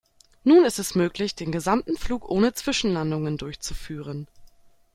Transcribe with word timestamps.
Nun 0.43 0.65
ist 0.65 0.79
es 0.79 0.95
möglich, 0.95 1.35
den 1.35 1.51
gesamten 1.51 1.95
Flug 1.95 2.27
ohne 2.27 2.53
Zwischenlandungen 2.53 3.37
durchzuführen. 3.37 4.27